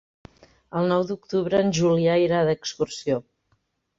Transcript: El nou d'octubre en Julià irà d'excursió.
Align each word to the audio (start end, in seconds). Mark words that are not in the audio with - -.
El 0.79 0.87
nou 0.91 1.03
d'octubre 1.09 1.59
en 1.65 1.69
Julià 1.79 2.17
irà 2.23 2.41
d'excursió. 2.47 3.21